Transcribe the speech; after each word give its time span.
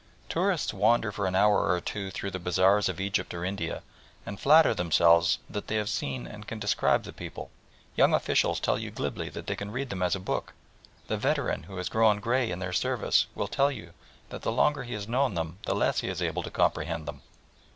Tourists 0.29 0.73
wander 0.73 1.11
for 1.11 1.27
an 1.27 1.35
hour 1.35 1.69
or 1.69 1.79
two 1.79 2.09
through 2.09 2.31
the 2.31 2.39
bazaars 2.39 2.89
of 2.89 2.99
Egypt 2.99 3.35
or 3.35 3.45
India 3.45 3.83
and 4.25 4.39
flatter 4.39 4.73
themselves 4.73 5.37
that 5.47 5.67
they 5.67 5.75
have 5.75 5.89
seen 5.89 6.25
and 6.25 6.47
can 6.47 6.57
describe 6.57 7.03
the 7.03 7.13
people: 7.13 7.51
young 7.95 8.11
officials 8.15 8.59
tell 8.59 8.79
you 8.79 8.89
glibly 8.89 9.29
that 9.29 9.45
they 9.45 9.55
can 9.55 9.69
read 9.69 9.91
them 9.91 10.01
as 10.01 10.15
a 10.15 10.19
book: 10.19 10.53
the 11.05 11.17
veteran 11.17 11.61
who 11.65 11.77
has 11.77 11.87
grown 11.87 12.19
grey 12.19 12.49
in 12.49 12.57
their 12.57 12.73
service 12.73 13.27
will 13.35 13.47
tell 13.47 13.69
you 13.69 13.93
that 14.29 14.41
the 14.41 14.51
longer 14.51 14.81
he 14.85 14.93
has 14.95 15.07
known 15.07 15.35
them 15.35 15.59
the 15.67 15.75
less 15.75 16.03
is 16.03 16.17
he 16.19 16.25
able 16.25 16.41
to 16.41 16.49
comprehend 16.49 17.07
them. 17.07 17.21